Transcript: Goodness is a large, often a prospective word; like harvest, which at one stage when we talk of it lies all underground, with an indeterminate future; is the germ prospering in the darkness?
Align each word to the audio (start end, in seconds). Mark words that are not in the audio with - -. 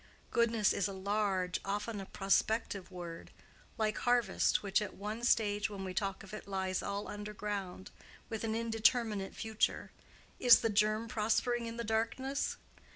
Goodness 0.31 0.73
is 0.73 0.87
a 0.87 0.93
large, 0.93 1.59
often 1.63 2.01
a 2.01 2.07
prospective 2.07 2.89
word; 2.89 3.29
like 3.77 3.99
harvest, 3.99 4.63
which 4.63 4.81
at 4.81 4.95
one 4.95 5.23
stage 5.23 5.69
when 5.69 5.83
we 5.83 5.93
talk 5.93 6.23
of 6.23 6.33
it 6.33 6.47
lies 6.47 6.81
all 6.81 7.07
underground, 7.07 7.91
with 8.27 8.43
an 8.43 8.55
indeterminate 8.55 9.35
future; 9.35 9.91
is 10.39 10.61
the 10.61 10.71
germ 10.71 11.07
prospering 11.07 11.67
in 11.67 11.77
the 11.77 11.83
darkness? 11.83 12.57